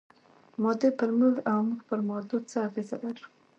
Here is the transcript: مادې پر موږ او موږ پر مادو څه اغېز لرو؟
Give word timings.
مادې 0.61 0.89
پر 0.99 1.09
موږ 1.19 1.35
او 1.51 1.59
موږ 1.69 1.81
پر 1.89 1.99
مادو 2.07 2.37
څه 2.49 2.57
اغېز 2.67 2.89
لرو؟ 3.03 3.25